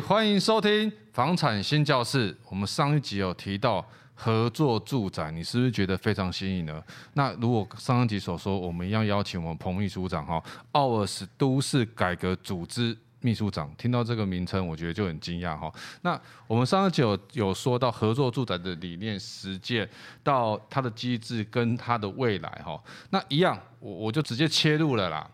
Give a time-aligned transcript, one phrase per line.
[0.00, 2.34] 欢迎收听房产新教室。
[2.48, 3.84] 我们上一集有提到
[4.14, 6.82] 合作住宅，你是不是觉得非常新颖呢？
[7.14, 10.42] 那如果上一集所说，我们一样邀请我们彭秘书长哈，
[10.72, 13.70] 奥尔斯都市改革组织秘书长。
[13.76, 15.72] 听到这个名称，我觉得就很惊讶哈。
[16.00, 19.88] 那我们上一集有有说到合作住宅的理念实践，
[20.22, 22.82] 到它的机制跟它的未来哈。
[23.10, 25.28] 那一样，我我就直接切入了啦。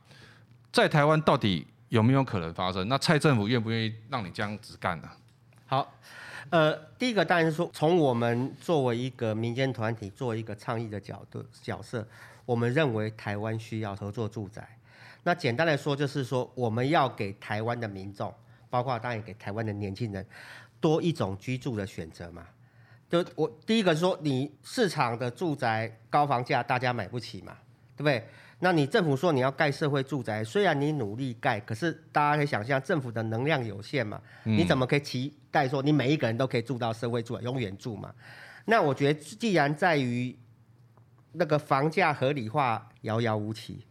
[0.72, 1.66] 在台湾到底？
[1.88, 2.86] 有没有可能发生？
[2.88, 5.08] 那蔡政府愿不愿意让你这样子干呢？
[5.66, 5.94] 好，
[6.50, 12.06] 呃，第一个当然是说，从我们作为一个民间团体，作为一个倡议的角度角色，
[12.46, 14.66] 我们认为台湾需要合作住宅。
[15.24, 18.32] 那简单来说，就是说我们要给台湾的民众，
[18.70, 20.24] 包括当然给台湾的年轻人，
[20.80, 22.46] 多一种居住的选择嘛。
[23.10, 27.56] 就我第一个说，你市场的住宅高房价，大家买不起嘛，
[27.96, 28.26] 对不对？
[28.60, 38.12] 那你政府说你要盖社会住宅，虽然你努力盖，可是大家可以想象政府的能量有限嘛，你怎么可以期待说你每一个人都可以住到社会住宅，永远住嘛？
[38.64, 40.36] 那我觉得既然在于
[41.32, 43.84] 那个房价合理化遥遥无期，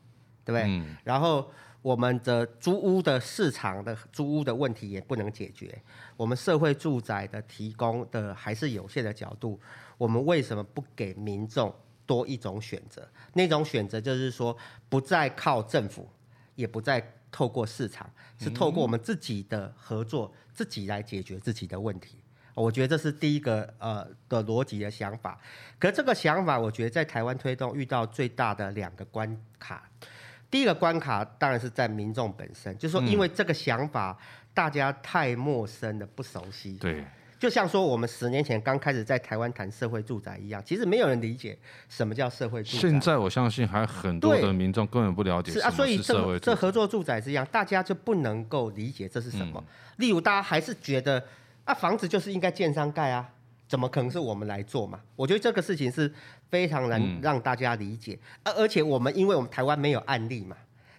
[0.44, 0.64] 对不对？
[0.68, 1.50] 嗯、然后
[1.82, 5.82] 我们的租屋的市场的租屋的问题也不能解决，
[6.18, 9.58] 我们社会住宅的提供的还是有限的角度，
[9.98, 11.74] 我们为什么不给民众？
[12.08, 14.58] 多一种选择，那种选择就是说，
[14.90, 16.10] 不再靠政府，
[16.56, 22.18] 也不再透过市场，是透过我们自己的合作，自己来解决自己的问题。
[22.56, 25.40] 我觉得这是第一个呃的逻辑的想法。
[25.78, 29.88] 可是这个想法，我觉得在台湾推动遇到最大的两个关卡。
[30.50, 34.18] 第一个关卡当然是在民众本身，就是说，因为这个想法
[34.54, 36.78] 大家太陌生了，不熟悉。
[36.78, 37.06] 对。
[37.40, 41.58] 就像说我们十年前刚开始在台湾谈社会住宅一样，其实没有人理解
[41.88, 42.80] 什么叫社会住宅。
[42.80, 45.52] 现在我相信还很多的民众根本不了解。
[45.52, 49.64] 是啊，所以这这合作住宅是一样，大家就不能够理解这是什么。
[49.98, 51.24] 例如，大家还是觉得
[51.64, 53.30] 啊，房子就是应该建商盖啊，
[53.68, 55.00] 怎么可能是我们来做嘛？
[55.16, 56.12] 我觉得这个事情是
[56.50, 58.18] 非常难让大家理解。
[58.44, 60.58] 而而且我们因为我们台湾没有案例嘛。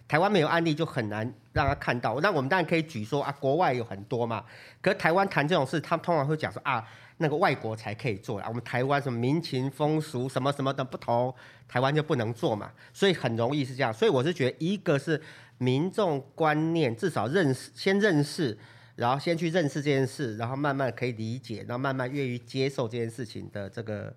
[0.09, 2.19] 台湾没有案例，就很难让他看到。
[2.19, 4.43] 那我们当然可以举说啊，国外有很多嘛。
[4.81, 6.83] 可是台湾谈这种事，他们通常会讲说啊，
[7.17, 8.47] 那个外国才可以做啊。
[8.49, 11.31] 我们台湾什么民情风俗什么什么的不同，
[11.67, 12.71] 台湾就不能做嘛。
[12.91, 13.93] 所以很容易是这样。
[13.93, 15.21] 所以我是觉得，一个是
[15.59, 18.57] 民众观念，至少认识，先认识，
[18.95, 24.11] 然后先去认识这件事，然后慢慢可以理解，然后慢慢愿意接受这件事情的这个。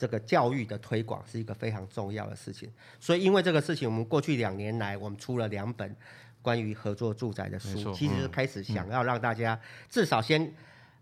[0.00, 5.94] 这个教育的推广是一个非常重要的事情，所以因为这个事情，我们过去两年来，我们出了两本
[6.40, 9.60] 关于合作住宅的书，其实开始想要让大家
[9.90, 10.50] 至少先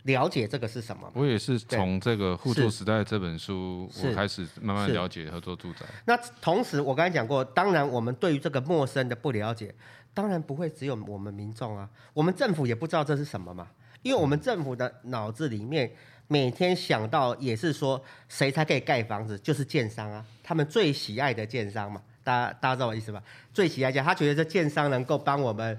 [0.03, 1.09] 了解这个是什么。
[1.15, 5.87] 我也是从这个《互助时代》这本书，我开始慢慢了解合作住宅。
[6.05, 9.73] 那同时，我刚才讲过，当然我们对于这个陌生的不了解，
[10.13, 13.69] 当然不会只有我们民众啊，我们政府也不知道这是什么嘛，
[14.03, 15.93] 因为我们政府的脑子里面。
[16.29, 23.23] 每天想到也是说，谁才可以盖房子，就是建商啊，他们最喜爱的建商嘛，大家大家知道我意思吧？
[23.53, 25.79] 最喜爱建，他觉得这建商能够帮我们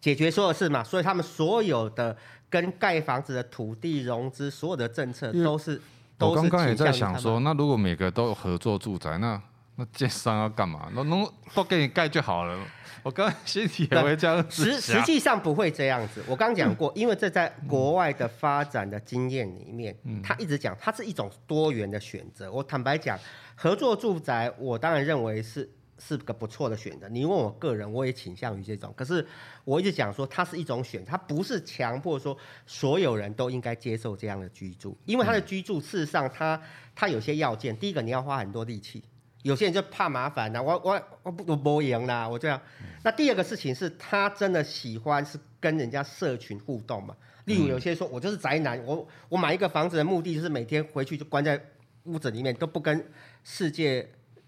[0.00, 2.16] 解决所有事嘛，所以他们所有的
[2.48, 5.80] 跟盖房子的土地融资，所有的政策都是。
[6.20, 9.40] 我刚刚也在想说，那如果每个都有合作住宅，那
[9.80, 10.90] 那建商要干嘛？
[10.94, 12.66] 那能都给你盖就好了。
[13.02, 16.22] 我刚刚心里也会这样子实实际上不会这样子。
[16.28, 22.52] 我刚讲过，因为这在国外的发展的经验里面，嗯他一直讲它是一种多元的选择。
[22.52, 23.18] 我坦白讲，
[23.54, 25.66] 合作住宅，我当然认为是
[25.98, 27.08] 是个不错的选择。
[27.08, 28.92] 你问我个人，我也倾向于这种。
[28.94, 29.26] 可是
[29.64, 32.36] 我一直讲说，它是一种选，它不是强迫说
[32.66, 36.60] 所有人都应该接受这样的居住，因为它的居住事实上它
[36.94, 37.74] 它有些要件。
[37.74, 39.02] 第一个，你要花很多力气。
[39.42, 42.60] 有些人就怕麻烦呐，我我我不我不赢啦，我这样。
[43.02, 47.16] 那第二个事情是他真的喜欢是跟人家社群互动嘛？
[47.46, 51.58] 例如有些人说我就是宅男，我我买一个房子的目的就是每天回去就关在
[52.04, 53.04] 屋子里面都不跟
[53.42, 54.06] 世界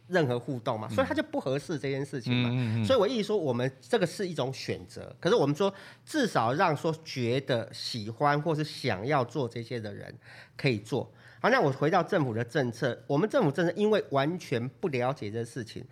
[0.08, 2.84] 任何互动嘛，所以他就不合适这件事情嘛。
[2.84, 5.72] 所以我一直说，我们这个是一种选择，可是我们说
[6.05, 10.14] 至少让说觉得喜欢或是想要做这些的人
[10.55, 11.11] 可以做。
[11.42, 15.84] 好，那我回到政府的政策，我们政府政策因为完全不了解这事情，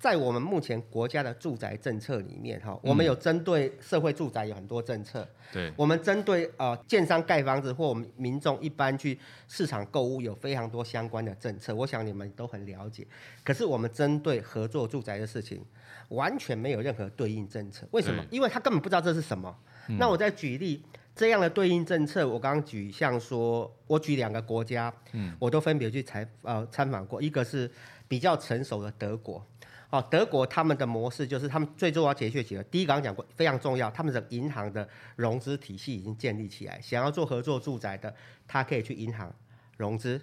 [0.00, 9.16] 在我们目前国家的住宅政策里面，哈，我们有针对社会住宅有很多政策，对，我们针对呃建商盖房子或我们民众一般去
[9.46, 13.06] 市场购物有非常多相关的政策，我想你们都很了解。
[13.44, 15.64] 可是我们针对合作住宅的事情，
[16.08, 18.24] 完全没有任何对应政策，为什么？
[18.32, 19.56] 因为他根本不知道这是什么。
[20.00, 20.82] 那我再举例。
[21.16, 27.68] 这样的对应政策，我刚刚举像说，我举两个国家，嗯，我都分别去采呃参访过，一个是
[28.06, 29.44] 比较成熟的德国，
[29.88, 34.86] 哦，德国他们的模式就是他们最重要解决几个，第一个刚讲过非常重要，他们的银行的
[35.16, 38.14] 融资体系已经建立起来，想要做合作住宅的，
[38.46, 39.34] 他可以去银行
[39.78, 40.20] 融资。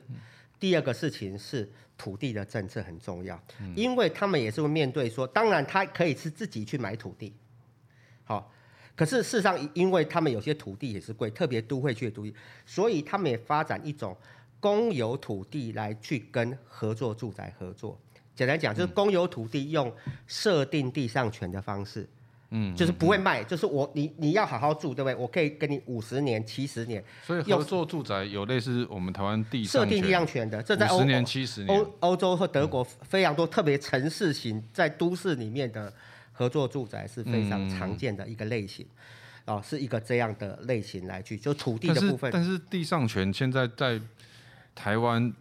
[0.59, 3.37] 第二个事情是土地的政策很重要，
[3.75, 7.42] 因为他们也是会面对说，当然他可以是自己去买土地，好，
[8.95, 12.33] 可是事实上，因为他们有些土地也是贵，特别都会区的土地，
[12.65, 14.15] 所以他们也发展一种
[14.59, 17.99] 公有土地来去跟合作住宅合作。
[18.35, 19.91] 简单讲，就是公有土地用
[20.27, 22.07] 设定地上权的方式，
[22.49, 25.15] 嗯，就是不会卖，就是我你你要好好住，对不对？
[25.15, 27.03] 我可以跟你五十年、七十年。
[27.23, 35.91] 所以合作住宅有类似我们台湾地设定地上权的，这在欧十年、七十年，欧欧洲和德国非常多，特别城市型在都市里面的
[36.33, 38.85] 合作住宅是非常常见的一个类型，
[39.45, 42.29] 哦，是一个这样的类型来去就土地的部分。
[42.33, 44.01] 但是地上权现在在
[44.75, 45.33] 台湾。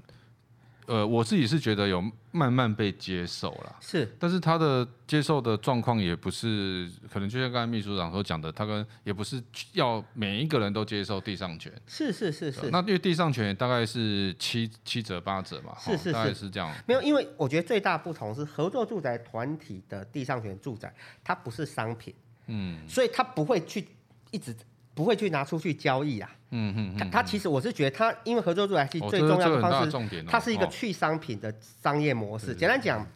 [0.86, 2.02] 呃，我自己是觉得有
[2.32, 9.40] 慢慢被接受了，是，但是他的接受的状况也不是，可能就像刚才秘书长所讲的，他跟也不是
[9.74, 20.92] 要每一个人都接受地上权，是是是是，那因为地上权大概是七七折八折嘛，是是是，大概是这样，没有，因为我觉得最大不同是合作住宅团体的地上权住宅，
[21.22, 22.14] 它不是商品，
[22.46, 23.86] 嗯，所以它不会去
[24.30, 24.56] 一直。
[24.94, 26.30] 不会去拿出去交易啊。
[26.50, 32.54] 嗯嗯，他他其实我是觉得他因为合作住宅是最重要的方式，它是一个去商品的商业模式。
[32.54, 33.06] 简单讲，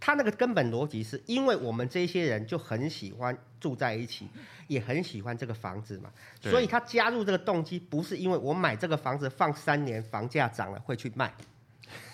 [0.00, 4.26] 它那个根本逻辑是因为我们这些人就很喜欢住在一起，
[4.68, 6.10] 也很喜欢这个房子嘛，
[6.40, 11.30] 所以他加入这个动机不是因为我买这个房子放三年房价涨了会去卖。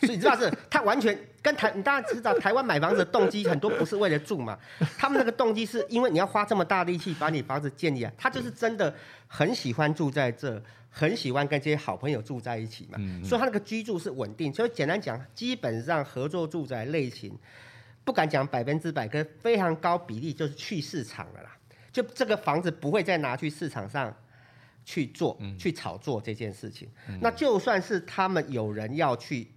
[0.01, 4.59] 所以你知道是，他完全跟台，你当然知道台湾买房子的动机很多不是为了住嘛，
[4.99, 8.95] 他们那个动机是因为你要花这么大力气把你房子建立啊，他就是真的
[9.27, 14.53] 很喜欢住在这，很喜欢跟这些好朋友住在一起嘛，所以他那个居住是稳定。
[14.53, 17.37] 所以简单讲，基本上合作住宅类型，
[18.05, 21.57] 不敢讲百分之百，跟非常高比例就是去市场了啦，
[21.93, 24.15] 就这个房子不会再拿去市场上。
[24.87, 29.54] 去做去炒作这件事情，嗯、那就算是他们有人要去，呃，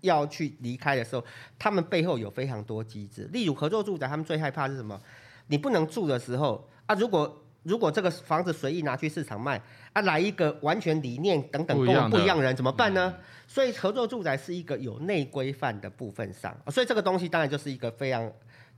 [0.00, 1.24] 要去离开的时候，
[1.58, 3.28] 他们背后有非常多机制。
[3.32, 5.00] 例如合作住宅，他们最害怕是什么？
[5.48, 9.60] 你不能住的时候啊，如果如果这个房子随意拿去市场卖
[9.92, 13.14] 啊，来一个完全理念等等跟我们不一样的人怎么办呢？
[13.16, 18.30] 嗯、所以合作住宅是一个有内规范的部分上，所以这个东西当然就是一个非常。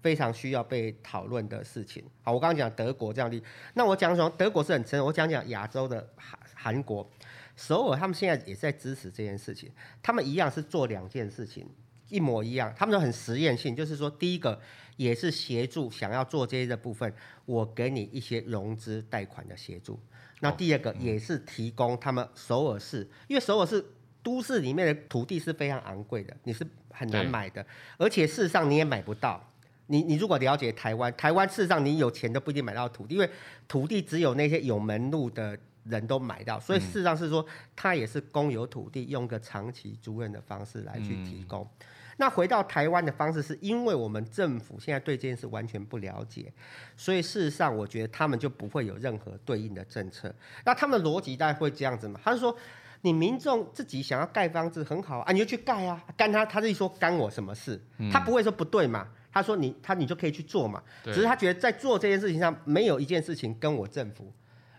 [0.02, 2.02] 非常需要被讨论的事情。
[2.24, 3.40] 好，我刚刚讲德国这样的，
[3.74, 4.28] 那我讲什么？
[4.36, 5.00] 德国是很深。
[5.04, 7.08] 我讲讲亚洲的韩韩国，
[7.56, 9.70] 首尔他们现在也在支持这件事情。
[10.02, 11.68] 他们一样是做两件事情，
[12.08, 12.72] 一模一样。
[12.76, 14.60] 他们都很实验性，就是说，第一个
[14.96, 17.12] 也是协助想要做这些的部分，
[17.44, 19.98] 我给你一些融资贷款的协助。
[20.40, 23.84] 那第二个也是提供他们首尔市，因为首尔市
[24.22, 27.64] 都市里面的土地是非常昂贵的，你是很难买的，
[27.96, 29.51] 而且事实上你也买不到。
[29.86, 33.28] 你你如果了解台湾，台湾事实上你有钱都不一定买到土地，因为
[33.66, 37.44] 土地只有那些有门路的人都买到，所以事实上是说
[37.74, 41.62] 它也是公有土地，用个长期租赁的方式来去提供。
[41.62, 41.86] 嗯、
[42.18, 46.52] 那回到台湾的方式，是因为我们政府现在对这件事完全不了解，
[46.96, 50.32] 所以事实上我觉得他们就不会有任何对应的政策。
[50.64, 52.20] 那他们的逻辑大概会这样子嘛？
[52.22, 52.56] 他是说
[53.00, 57.82] 你民众自己想要盖房子很好啊，你就去盖啊，干他，他自己说干我什么事？
[58.12, 59.08] 他不会说不对嘛？
[59.32, 64.30] 他说你：“他你就可以去做嘛，只是他觉得在做这件事情上没有一件事情跟我政府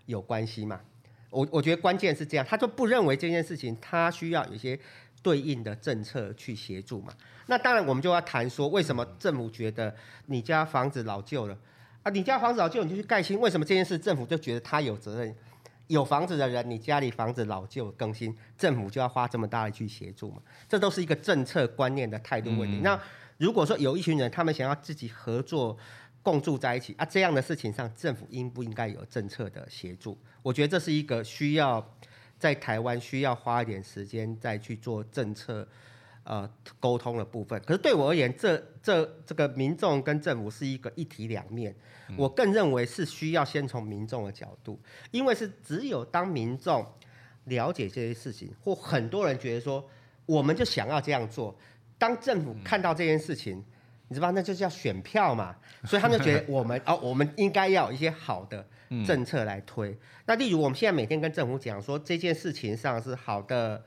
[0.05, 0.79] 有关系嘛。
[1.31, 4.79] 我我觉得关键是这样，他就不认为这件事情他需要有一些
[5.23, 7.11] 对应的政策去协助嘛。
[7.47, 9.95] 那当然我们就要谈说，为什么政府觉得
[10.27, 11.57] 你家房子老旧了
[12.03, 12.11] 啊？
[12.11, 15.35] 你家房子老旧你就去盖新，为什么这件事政府就觉得他有责任？
[15.87, 20.37] 有房子的人，你家里房子老旧更新，政府就要花这么大力去协助嘛？
[20.69, 22.77] 这都是一个政策观念的态度问题。
[22.77, 22.99] 嗯、那。
[23.37, 25.77] 如果说有一群人，他们想要自己合作
[26.21, 30.17] 共住在一起啊，这样的事情上，政府应不应该有政策的协助？
[30.41, 31.85] 我觉得这是一个需要
[32.39, 35.67] 在台湾需要花一点时间再去做政策
[36.23, 36.49] 呃
[36.79, 37.61] 沟通的部分。
[37.65, 41.75] 可是对我而言，这这这个民众跟政府是一个一体两面。
[42.17, 46.85] 我更认为是需要先从民众的角度，因为是只有当民众
[47.45, 49.83] 了解这些事情，或很多人觉得说，
[50.25, 51.55] 我们就想要这样做。
[51.97, 53.63] 当政府看到这件事情，
[54.07, 58.65] 你知道，那就是要选票嘛，所以他们就觉得 我们哦，我们应该要有一些好的
[59.05, 59.89] 政策来推。
[59.91, 63.83] 嗯、那例如我们现在每天跟政府讲说这件事情上是好的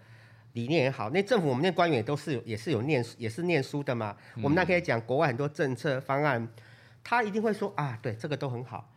[0.55, 4.17] 理念也好，那政府我们那官员也都是有也是有念也是念书的嘛。
[4.37, 6.49] 嗯、我们那可以讲国外很多政策方案，
[7.05, 8.91] 他一定会说啊，对，这个都很好。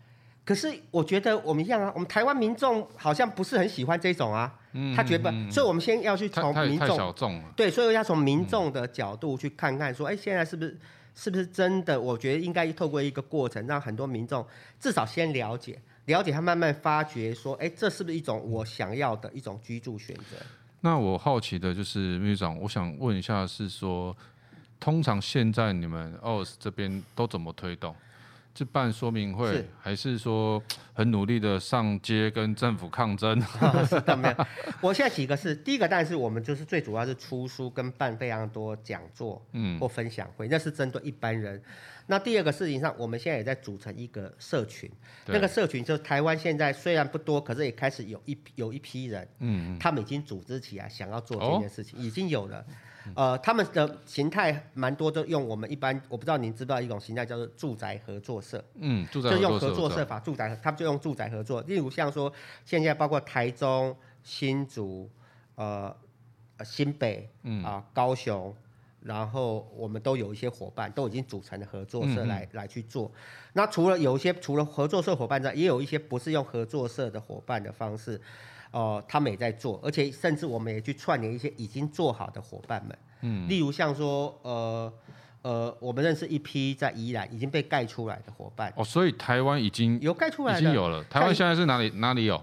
[0.50, 7.14] 可是我觉得我们一样啊，我们台湾民众好像不是很喜欢这种啊，嗯、他觉得，嗯、所以我们先要去从民众，
[7.56, 10.76] 对，所以要从民众的角度去看看，说，哎、欸，现在是不是
[11.14, 12.02] 是不是真的？
[12.02, 14.44] 我觉得应该透过一个过程，让很多民众
[14.80, 20.36] 至少先了解，了解他慢慢发觉说，哎，这是不是一种我想要的一种居住选择？
[20.82, 24.18] 那我好奇的就是秘书长，我想问一下，是说
[24.80, 27.96] 通常现在你们 OURS 这边都怎么推动？
[28.60, 30.62] 是办说明会，是还是说
[30.92, 33.42] 很努力的上街跟政府抗争？
[33.62, 34.46] 哦、是的，没有。
[34.82, 41.62] 我现在几个是第一个，但是我们就是最主要是出书跟办非常多讲座，嗯，或分享会，那是针对一般人。
[42.06, 44.92] 那第二个事情上，我们现在也在组成一个社群，
[45.28, 52.66] 那个社群就是台湾现在虽然不多，可是也开始有一有一批人，嗯，嗯，他们已经组织起来想要做这件事情，哦、已经有了。
[53.16, 58.64] 呃，他们的形态蛮多，都用我们一般，我不知道您知不知道一种形态叫做住宅合作社。
[58.76, 61.62] 嗯，住宅就用合作社法，住宅他们就用住宅合作。
[61.62, 62.32] 例如像说，
[62.66, 65.10] 现在包括台中、新竹、
[65.56, 65.96] 呃、
[66.64, 68.54] 新北、嗯高雄，
[69.02, 73.12] 然后我们都有一些伙伴，都已经组成了合作社来、嗯、来去做。
[73.54, 78.20] 那除了有一些除了合作社伙伴之外，也有一些不是用合作社的伙伴的方式。
[78.72, 84.94] 哦、呃，他们也在做，而且甚至我们也去串联一些已经做好的伙伴们，嗯，例如像说，呃
[85.42, 88.72] 呃，我们认识一批在宜兰已经被盖出来的伙伴。
[88.76, 91.04] 哦，所以台湾已经有盖出来的，已经有了。
[91.06, 92.40] 台湾现在是哪里哪里有？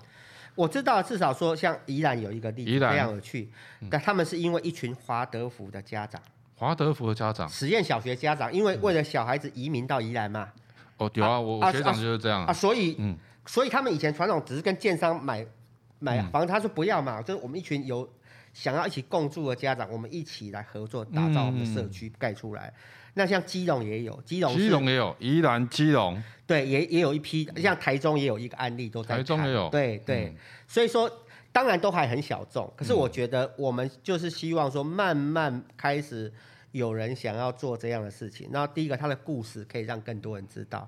[0.55, 3.51] 我知道，至少说像宜兰有一个例子，非常有趣。
[3.83, 6.21] 嗯、但他们是因为一群华德福的家长，
[6.57, 10.49] 华德福的家长，实验小学家长，因为为了小孩子移民到宜兰嘛。
[10.97, 13.15] 哦，有啊，啊我学长就是这样啊，啊，所以，嗯，
[13.45, 15.47] 所以他们以前传统只是跟建商买。
[15.99, 18.09] 买房，他说不要嘛，就是我们一群有
[18.53, 22.73] 想要一起共住的家长，我们一起来合作打造我们的社区盖出来。
[23.15, 29.17] 那像基隆也有，基隆基隆也有，宜兰基隆对，也也有一批，像台中也有一个案例都在。
[29.17, 30.37] 台中也有，对对，
[30.69, 31.11] 所以说
[31.51, 36.31] 当然都还很小众，可是我觉得我们就是希望说慢慢开始
[36.73, 38.49] 有人想要做这样的事情。
[38.53, 40.87] 那第一个他的故事可以让更多人知道。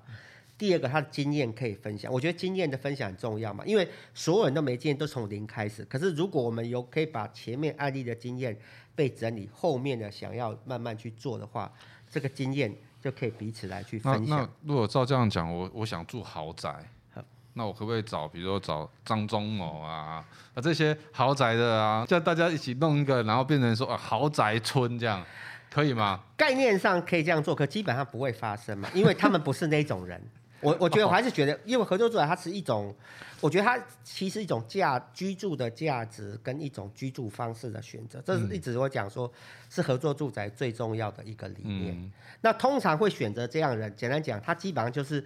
[0.59, 5.85] 第二个，他的经验可以分享，我觉得经验的分享很重要嘛，因为所有人都没经验，都从零开始。
[5.85, 8.55] 可是如果我们有可以把前面案例的经验
[8.93, 11.71] 被整理，后面的想要慢慢去做的话，
[12.11, 14.27] 这个经验就可以彼此来去分享。
[14.27, 16.75] 那，那如果照这样讲，我我想住豪宅，
[17.53, 25.25] 那我可不可以找，比如说找张忠谋啊，啊这些豪宅的啊，叫大家一起弄一个，然后变成说啊豪宅村这样，
[25.71, 26.21] 可以吗？
[26.35, 30.21] 概念上可以这样做，可基本上不会发生嘛，因为他们不是那种人。
[30.61, 32.95] 我我觉得我还是觉得，因为合作住宅它是一种，
[33.41, 39.31] 我觉得它其实一种价居住的价值跟一种居住方式的选择，这是一直我讲说
[39.69, 41.95] 是合作住宅最重要的一个理念。
[41.95, 42.11] 嗯、
[42.41, 45.25] 那通常会选择这样的人，简单讲，他基本上就是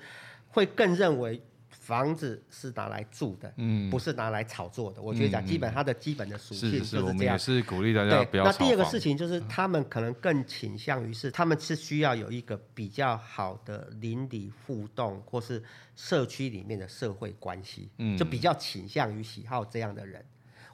[0.49, 1.41] 会更认为。
[1.83, 5.01] 房子是拿来住的，嗯，不是拿来炒作的。
[5.01, 7.05] 我觉得讲基本它的基本的属性就是这样。
[7.05, 8.51] 我们也是鼓励大家不要炒。
[8.51, 15.61] 那第二个事情就是，他们可能更倾向于是，他们是需要有一个比较好的邻里互动，或是
[15.97, 20.23] 社区里面的社会关系，嗯，就比较倾向于喜好这样的人。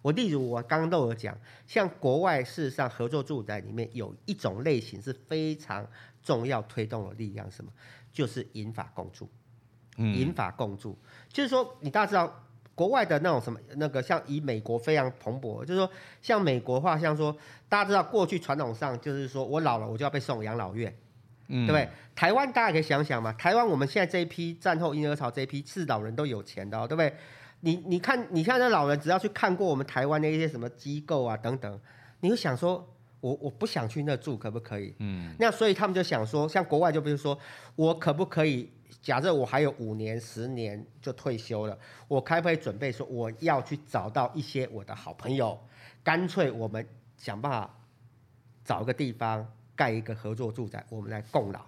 [0.03, 1.35] 我例如我刚刚都有讲，
[1.65, 5.89] 像国外事实上合作住宅里面有一种类型是非常
[6.21, 7.71] 重要推动的力量，什么？
[8.13, 9.27] 就是引法共住。
[9.99, 15.89] 银发共住，就是说，你大家知道，国外的那种什么，那个像以美国非常蓬勃，就是说，
[16.21, 17.35] 像美国的话，像说，
[17.67, 20.95] 大家知道过去传统上就是说我老了我就要被送养老院，
[21.49, 21.89] 嗯，对不对？
[22.15, 27.13] 台湾大家可以想想嘛，台湾我们现在这一批战后婴儿潮这一批是老人都有钱的哦，对不对？
[27.61, 31.79] 你你看，你看那老人只要去看过我们台湾的一些什么机构啊等等，
[32.21, 32.87] 你会想说，
[33.19, 34.95] 我我不想去那住，可不可以？
[34.99, 37.37] 嗯，那所以他们就想说，像国外就比如说，
[37.75, 38.71] 我可不可以？
[39.01, 41.77] 假设我还有五年、十年就退休了，
[42.09, 45.57] 我可不可以准备说我要去找到一些我的好朋友，
[46.03, 47.73] 干脆我们想办法
[48.65, 51.61] 找一个地方盖一个合作住宅，我们来共老。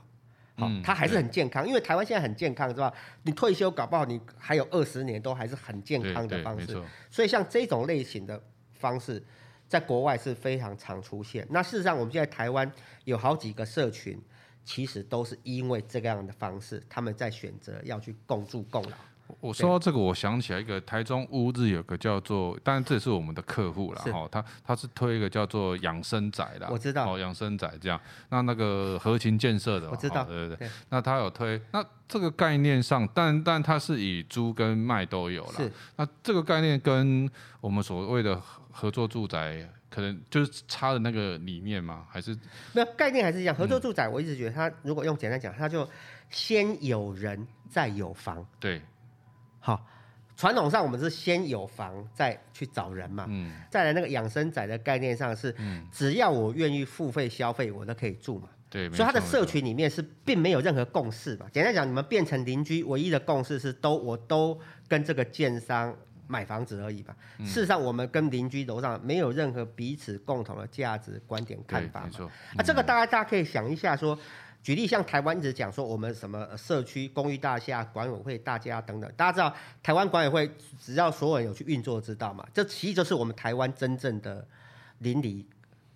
[0.57, 2.93] 好，他还是很健康，因为台湾现在很健康，是吧？
[3.23, 6.77] 你退休搞不好你还有二十年都还是很健康的方式。
[7.09, 8.39] 所以像这种类型的
[8.73, 9.23] 方式，
[9.69, 11.47] 在国外是非常常出现。
[11.49, 12.69] 那事实上，我们现在台湾
[13.05, 14.21] 有好几个社群。
[14.63, 18.97] 其实都是因为这个样的方式，他们在选择要去共住共老。
[19.39, 24.27] 我说到这个，我想起来一个台中乌日有个叫做，当然这也是我们的客户了哈。
[24.29, 27.97] 他他是推一个叫做养生宅的，我知道哦，养生宅这样。
[28.27, 30.69] 那那个合勤建设的，我知道，对对对。
[30.89, 35.53] 那他有推，那这个概念上，但但他是以租跟卖都有了。
[35.53, 35.71] 是。
[35.95, 37.29] 那这个概念跟
[37.61, 39.65] 我们所谓的合作住宅。
[39.91, 42.07] 可能就是差的那个理念吗？
[42.09, 42.33] 还是
[42.71, 43.53] 没有概念还是一样？
[43.53, 45.87] 合作住宅，我一直觉得它如果用简单讲，它就
[46.29, 48.43] 先有人再有房。
[48.57, 48.81] 对，
[49.59, 49.85] 好，
[50.37, 53.25] 传统上我们是先有房再去找人嘛。
[53.27, 53.53] 嗯。
[53.69, 55.53] 再来那个养生宅的概念上是，
[55.91, 58.47] 只要我愿意付费消费，我都可以住嘛。
[58.69, 61.45] 对，所以他的社群里面是并没有任何共识嘛。
[61.51, 64.57] 简单讲，你们变成邻居，唯一的共识是都我都
[64.87, 65.93] 跟这个建商
[66.31, 67.15] 买房子而已吧。
[67.39, 72.09] 嗯、事实上，我们跟邻居楼上没有任何彼此共同的价值观点看法
[72.55, 74.17] 啊，这个大家大家可以想一下说。
[74.63, 82.47] 举例像台湾一直讲说我们什么社区公寓大厦管委会大家等等，大家知道台湾管委会只要所有人有去运作知道嘛？
[82.53, 84.45] 这其实就是我们台湾真正的
[84.99, 85.43] 邻里，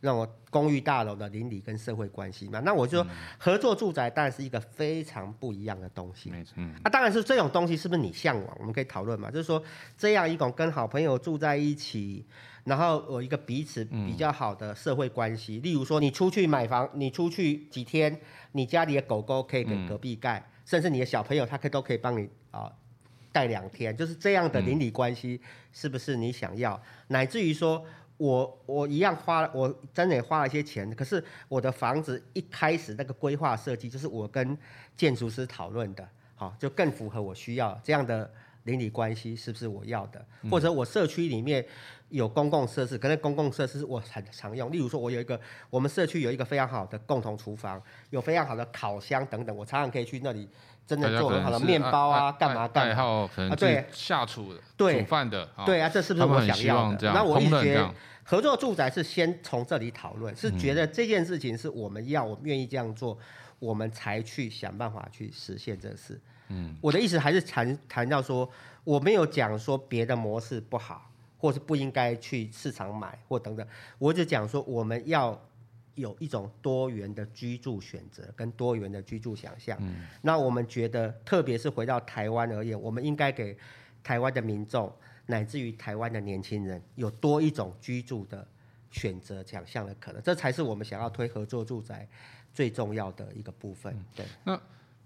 [0.06, 2.62] 那种公寓大楼的邻里跟社会关系嘛。
[2.62, 6.30] 那我就说合作住宅当然是一个非常不一样的东西。
[6.30, 6.54] 没错。
[6.84, 8.58] 啊，当然是这种东西是不是你向往？
[8.60, 9.30] 我们可以讨论嘛。
[9.30, 9.62] 就是说
[9.98, 12.26] 这样一种跟好朋友住在一起。
[12.66, 18.20] 然后有一个彼此比较好的社会关系，嗯、例如说你出去买房，你出去几天，
[18.54, 22.72] 你家里的狗狗可以给隔壁盖，嗯、甚至你的小朋友他可都可以帮你啊
[23.32, 25.40] 带两天，就是这样的邻里关系，
[25.72, 26.74] 是不是你想要？
[26.74, 27.86] 嗯、乃至于说
[28.18, 34.58] 我我一样花，我真的也花了一些钱，可是我的房子一开始那个规划设计就是我跟
[34.96, 38.32] 建筑师讨论的，好，就更符合我需要这样的
[38.64, 40.26] 邻里关系，是不是我要的？
[40.50, 41.66] 或者我社区里面。
[42.16, 44.72] 有公共设施，可是公共设施我很常用。
[44.72, 45.38] 例如说，我有一个，
[45.70, 50.48] 我们社区有一个非常好的共同厨房，有非常好的烤箱等等，我常常可以去那里，
[50.88, 52.96] 真的做很好的面包啊，干嘛干嘛。
[52.96, 57.12] 好可能啊，对，下厨的，对，煮饭的，对啊，这是不是我想要的？
[57.12, 57.94] 那我一直觉得
[58.24, 63.18] 合作住宅是先从这里讨论，是觉得这件事情是我们要，我们愿意这样做，
[63.60, 66.18] 我们才去想办法去实现这事。
[66.48, 68.50] 嗯，我的意思还是谈谈到说，
[68.86, 71.12] 我没有讲说别的模式不好。
[71.46, 73.68] 或是不应该去市场买或等等，
[74.00, 75.40] 我只讲说我们要
[75.94, 79.78] 有一种多元的居住选择跟多元的居住想象。
[79.80, 83.56] 嗯，那我们觉得，特别是回到台湾而言，我们应该给
[84.04, 84.92] 台湾的民众
[85.28, 88.48] 乃至于台湾的年轻人有多一种居住的
[88.90, 92.08] 选择想象的可能，这才是我们想要推合作住宅
[92.56, 93.96] 最重要的一个部分。
[94.16, 94.60] 对，那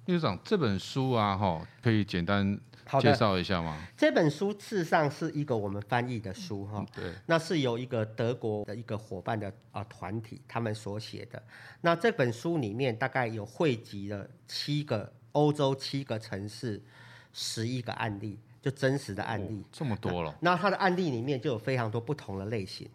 [0.06, 2.60] 秘书长这本书啊，哈，可以简单。
[3.00, 3.78] 介绍一下吗？
[3.96, 11.40] 这本书事实上是一个我们翻译的书哈，对，那是由一个德国的一个伙伴的啊团体他们所写的。
[11.82, 16.82] 那这本书里面大概有汇集了七个欧洲七个城市
[17.32, 20.36] 十一个案例，就真实的案例，这么多了。
[20.42, 22.90] 那它的案例里面就有非常多不同的类型，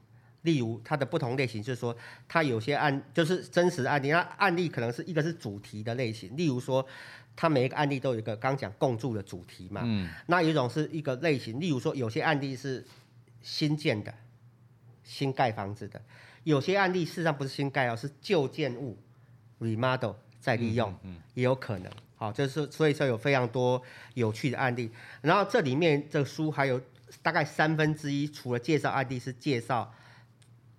[0.44, 1.94] 例如它的不同类型就是说，
[2.26, 6.86] 它有些案就是真实的案例，那案例可能是一个是主题的类型，例如说。
[7.36, 12.86] 它每一个案例都有一个刚讲共住的主题嘛，嗯，那有一种是一个类型，例如说有些案例是
[13.42, 14.14] 新建的、
[15.02, 16.00] 新盖房子的，
[16.44, 18.96] 有些案例事实上不是新盖哦，是旧建物
[19.58, 23.82] remodel 再利用，嗯，也有可能，好，就是所以说有非常多
[24.14, 24.88] 有趣的案例，
[25.20, 26.80] 然后这里面这个书还有
[27.20, 29.92] 大概三分之一，除了介绍案例是介绍。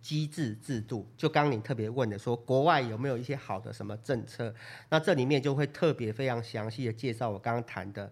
[0.06, 4.54] 机制制度，就刚刚你特别问的说，国外有没有一些好的什么政策？
[4.88, 8.12] 那这里面就会特别非常详细的介绍我刚刚谈的，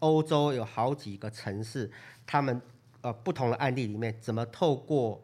[0.00, 1.88] 欧洲有好几个城市，
[2.26, 2.60] 他们
[3.02, 5.22] 呃不同的案例里面怎么透过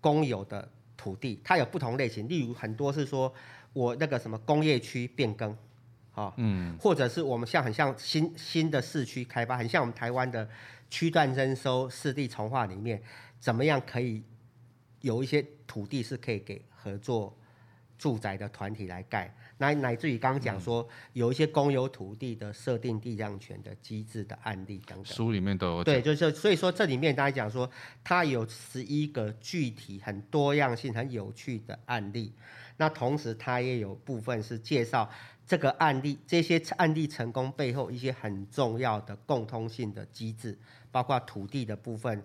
[0.00, 3.30] 公有的土地，它有不同类型，例如很多是说
[3.74, 5.54] 我那个什么工业区变更，
[6.14, 10.48] 啊，嗯，或者是我们像很像新新的市区开发，很像我们台湾的
[10.88, 13.02] 区段征收、市地重划里面，
[13.38, 14.22] 怎么样可以？
[15.04, 17.36] 有一些土地是可以给合作
[17.98, 25.84] 住宅的团体来盖，乃乃至于刚刚讲说有一些公有土地的设定地让权的机制的案例等等，书里面都有。
[25.84, 27.70] 对，就是所以说这里面大家讲说，
[28.02, 32.32] 它有十一个具体、很多样性、很有趣的案例。
[32.78, 35.08] 那同时它也有部分是介绍
[35.46, 40.58] 这个案例、这些案例成功背后一些很重要的共通性的机制，
[40.90, 42.24] 包括土地的部分。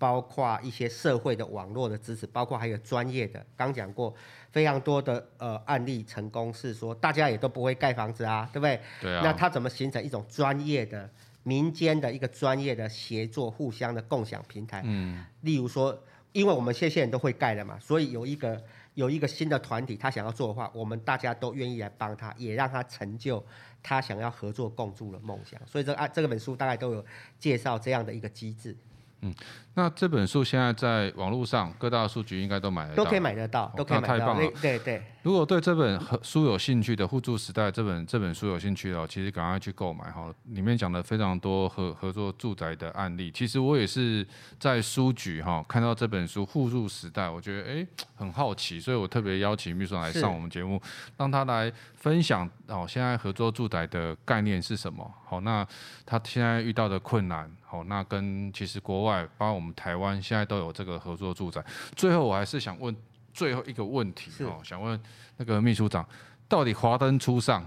[0.00, 4.14] 包括一些社会的网络的支持，包括还有专业的，刚讲过
[4.50, 8.80] 非常多的呃案例成功是说大家也都不会盖房子啊，对不对？
[9.02, 9.20] 对啊。
[9.22, 11.08] 那它怎么形成一种专业的
[11.42, 14.80] 民间的一个专业的协作、互相的共享平台？
[14.86, 15.22] 嗯。
[15.42, 18.58] 例如说，因为我们这些人都会盖了嘛，所以有一个
[18.94, 23.44] 有一个新的团体，他想要做的话，我们大家都愿意来帮他，也让他成就
[23.82, 25.60] 他想要合作共筑的梦想。
[25.66, 27.04] 所以这啊这个本书大概都有
[27.38, 28.74] 介绍这样的一个机制。
[29.22, 29.34] 嗯，
[29.74, 34.18] 那这本书现在在网络上各大书局应该都买得到，都可以买得到，都可以买得到。
[34.18, 34.78] 太棒了，对对。
[34.78, 40.32] 对如果对这本书有兴趣的《互助时代》这本这本书有兴趣的，其实赶快去购买哈。
[40.46, 43.30] 里面讲了非常多合合作住宅的案例。
[43.30, 44.26] 其实我也是
[44.58, 55.14] 在书局哈看到这本书《互助时代》，我觉得哎很好奇，所以我特别邀请秘书长来上我们节目，是让他来分享哦现在合作住宅的概念是什么？
[55.30, 55.64] 好，那
[56.04, 61.64] 他现在遇到的困难，好，那跟其实国外包括我们台湾现在都有这个合作住宅。
[61.94, 62.94] 最后我还是想问。
[63.32, 65.00] 最后一个问题哦，想问
[65.36, 66.04] 那个秘书长，
[66.48, 67.64] 到底华灯初上，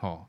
[0.00, 0.24] 哦，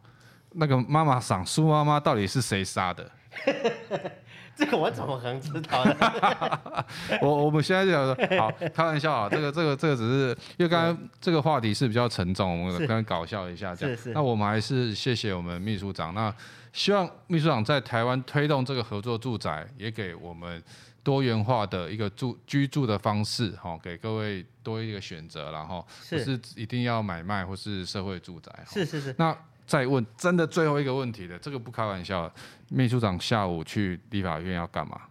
[0.52, 3.10] 那个妈妈赏苏妈妈到底是谁杀的？
[4.58, 6.86] 这个我怎么可能知道呢？
[7.22, 13.98] 我我们现在就想说， 好，开玩笑啊，这个这个这个只是因为刚刚这个话题是比较沉重，我们刚刚搞笑一下这样。
[13.98, 14.14] 是是。
[14.14, 16.14] 那我们还是谢谢我们秘书长。
[16.14, 16.34] 那
[16.72, 20.62] 希望秘书长在台湾推动这个合作住宅，也给我们
[21.04, 28.52] 多元化的一个住居住的方式，哈，给各位多一个选择，然后不是一定要买卖或是社会住宅。
[28.68, 29.16] 是是是。
[29.18, 29.36] 那
[29.66, 32.32] 再问真的最后一个问题了，这个不开玩笑，
[32.70, 35.02] 秘书长下午去立法院要干嘛？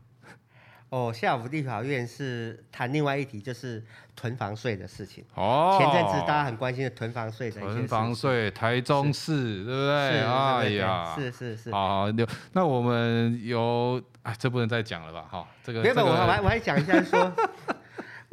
[0.90, 3.82] 哦，下午立法院是谈另外一题，就是
[4.14, 5.24] 囤房税的事情。
[5.34, 7.60] 哦，前阵子大家很关心的囤房税的。
[7.60, 10.10] 囤房税，台中市对不对？
[10.12, 11.72] 是哎呀，是是是。
[11.72, 12.06] 好，
[12.52, 15.26] 那我们有，哎，这不能再讲了吧？
[15.28, 15.82] 哈，这个。
[15.82, 17.32] 别别，我我还我还讲一下说。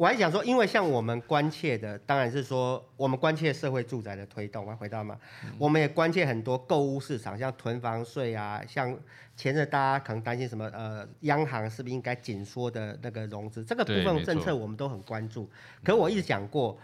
[0.02, 8.98] 我还想说，因为像我们关切的，当然是说我们关切社会住宅的推动，我回答嘛，嗯、我们也关切很多购物市场，像囤房税啊，像
[9.36, 15.48] 前阵大家可能担心什么，呃，央行是不是应该紧缩的那个融资，这个部分政策我们都很关注。
[15.84, 16.76] 可我一直讲过。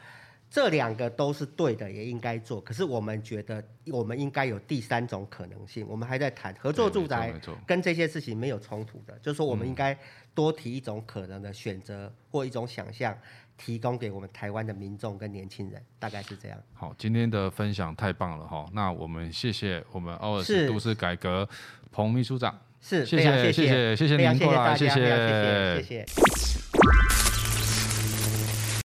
[0.50, 2.58] 这两个都是对的，也应该做。
[2.58, 5.86] 可是我们觉得，我们应该有第三种可能性。
[5.86, 7.34] 我们还在谈合作住宅，
[7.66, 9.12] 跟这些事情没有冲突的。
[9.18, 9.94] 就是说，我们应该
[10.38, 13.12] 多提一种可能的选择或一种想象，
[13.56, 15.82] 提供给我们台湾的民众跟年轻人。
[15.98, 16.56] 大概是这样。
[16.74, 18.64] 好，今天的分享太棒了哈。
[18.72, 21.48] 那我们谢谢我们奥尔斯都市改革
[21.90, 22.56] 彭秘书长。
[22.80, 27.27] 是，谢谢谢谢谢谢您过来，谢谢谢谢。